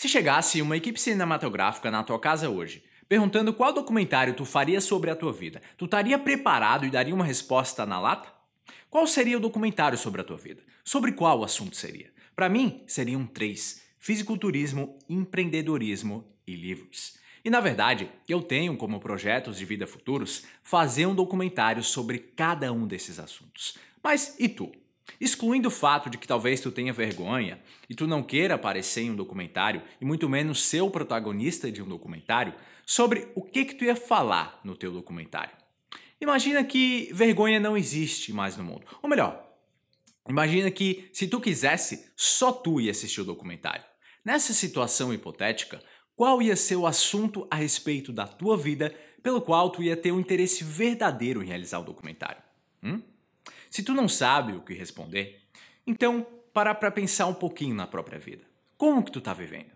[0.00, 5.10] Se chegasse uma equipe cinematográfica na tua casa hoje, perguntando qual documentário tu faria sobre
[5.10, 8.32] a tua vida, tu estaria preparado e daria uma resposta na lata?
[8.88, 10.62] Qual seria o documentário sobre a tua vida?
[10.82, 12.10] Sobre qual assunto seria?
[12.34, 17.18] Para mim, seriam três: fisiculturismo, empreendedorismo e livros.
[17.44, 22.72] E na verdade, eu tenho como projetos de vida futuros fazer um documentário sobre cada
[22.72, 23.76] um desses assuntos.
[24.02, 24.72] Mas e tu?
[25.20, 29.10] Excluindo o fato de que talvez tu tenha vergonha e tu não queira aparecer em
[29.10, 32.54] um documentário e muito menos ser o protagonista de um documentário,
[32.86, 35.52] sobre o que que tu ia falar no teu documentário.
[36.20, 38.84] Imagina que vergonha não existe mais no mundo.
[39.00, 39.48] Ou melhor,
[40.28, 43.84] imagina que se tu quisesse, só tu ia assistir o documentário.
[44.24, 45.80] Nessa situação hipotética,
[46.14, 50.12] qual ia ser o assunto a respeito da tua vida pelo qual tu ia ter
[50.12, 52.42] um interesse verdadeiro em realizar o documentário?
[52.82, 53.00] Hum?
[53.70, 55.42] Se tu não sabe o que responder,
[55.86, 58.44] então para para pensar um pouquinho na própria vida.
[58.76, 59.70] Como que tu tá vivendo?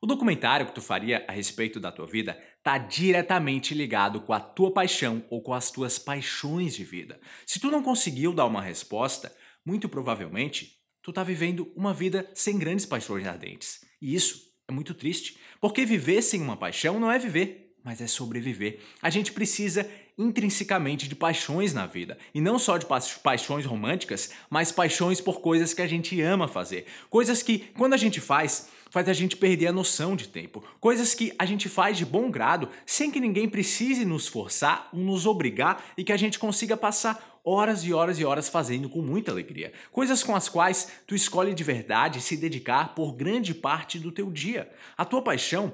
[0.00, 4.38] O documentário que tu faria a respeito da tua vida está diretamente ligado com a
[4.38, 7.20] tua paixão ou com as tuas paixões de vida.
[7.44, 12.58] Se tu não conseguiu dar uma resposta, muito provavelmente tu tá vivendo uma vida sem
[12.58, 13.84] grandes paixões ardentes.
[14.00, 18.06] E isso é muito triste, porque viver sem uma paixão não é viver, mas é
[18.06, 18.80] sobreviver.
[19.02, 24.30] A gente precisa intrinsecamente de paixões na vida, e não só de pa paixões românticas,
[24.50, 28.68] mas paixões por coisas que a gente ama fazer, coisas que quando a gente faz,
[28.90, 32.30] faz a gente perder a noção de tempo, coisas que a gente faz de bom
[32.30, 36.76] grado, sem que ninguém precise nos forçar ou nos obrigar e que a gente consiga
[36.76, 39.72] passar horas e horas e horas fazendo com muita alegria.
[39.92, 44.30] Coisas com as quais tu escolhe de verdade se dedicar por grande parte do teu
[44.30, 44.70] dia.
[44.96, 45.72] A tua paixão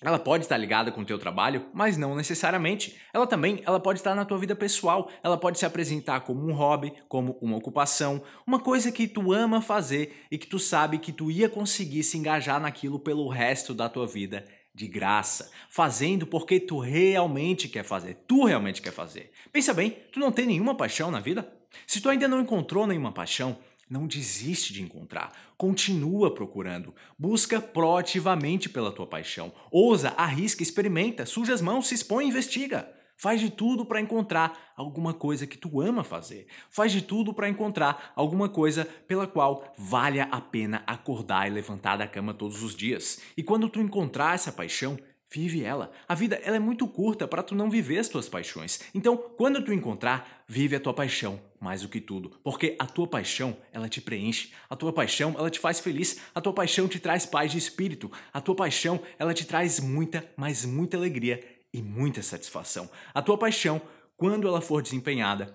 [0.00, 2.96] ela pode estar ligada com o teu trabalho, mas não necessariamente.
[3.12, 5.10] Ela também ela pode estar na tua vida pessoal.
[5.22, 9.62] Ela pode se apresentar como um hobby, como uma ocupação, uma coisa que tu ama
[9.62, 13.88] fazer e que tu sabe que tu ia conseguir se engajar naquilo pelo resto da
[13.88, 19.30] tua vida de graça, fazendo porque tu realmente quer fazer, tu realmente quer fazer.
[19.52, 21.48] Pensa bem, tu não tem nenhuma paixão na vida?
[21.86, 23.56] Se tu ainda não encontrou nenhuma paixão,
[23.88, 25.32] não desiste de encontrar.
[25.56, 26.94] Continua procurando.
[27.18, 29.52] Busca proativamente pela tua paixão.
[29.70, 32.92] Ousa, arrisca, experimenta, suja as mãos, se expõe investiga.
[33.16, 36.46] Faz de tudo para encontrar alguma coisa que tu ama fazer.
[36.68, 41.96] Faz de tudo para encontrar alguma coisa pela qual valha a pena acordar e levantar
[41.96, 43.20] da cama todos os dias.
[43.36, 44.98] E quando tu encontrar essa paixão,
[45.34, 45.90] vive ela.
[46.08, 48.80] A vida ela é muito curta para tu não viver as tuas paixões.
[48.94, 53.08] Então, quando tu encontrar, vive a tua paixão mais do que tudo, porque a tua
[53.08, 54.52] paixão, ela te preenche.
[54.70, 56.20] A tua paixão, ela te faz feliz.
[56.32, 58.12] A tua paixão te traz paz de espírito.
[58.32, 62.88] A tua paixão, ela te traz muita, mas muita alegria e muita satisfação.
[63.12, 63.82] A tua paixão,
[64.16, 65.52] quando ela for desempenhada,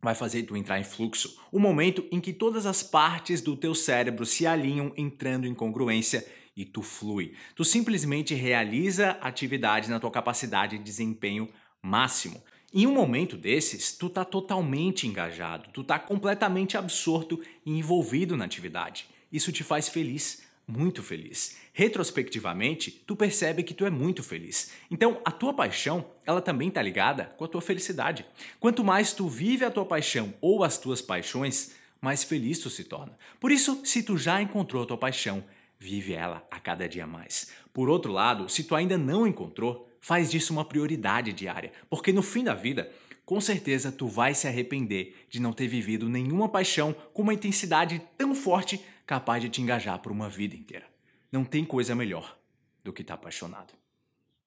[0.00, 3.74] vai fazer tu entrar em fluxo, o momento em que todas as partes do teu
[3.74, 6.26] cérebro se alinham entrando em congruência
[6.56, 7.34] e tu flui.
[7.54, 11.48] Tu simplesmente realiza atividade na tua capacidade de desempenho
[11.82, 12.42] máximo.
[12.74, 18.44] Em um momento desses, tu tá totalmente engajado, tu tá completamente absorto e envolvido na
[18.44, 19.06] atividade.
[19.30, 21.58] Isso te faz feliz muito feliz.
[21.72, 24.72] Retrospectivamente, tu percebe que tu é muito feliz.
[24.90, 28.24] Então, a tua paixão, ela também está ligada com a tua felicidade.
[28.60, 32.84] Quanto mais tu vive a tua paixão ou as tuas paixões, mais feliz tu se
[32.84, 33.16] torna.
[33.40, 35.44] Por isso, se tu já encontrou a tua paixão,
[35.82, 37.50] vive ela a cada dia mais.
[37.72, 42.22] Por outro lado, se tu ainda não encontrou, faz disso uma prioridade diária, porque no
[42.22, 42.92] fim da vida,
[43.24, 48.00] com certeza tu vai se arrepender de não ter vivido nenhuma paixão com uma intensidade
[48.16, 50.86] tão forte capaz de te engajar por uma vida inteira.
[51.32, 52.38] Não tem coisa melhor
[52.84, 53.72] do que estar tá apaixonado.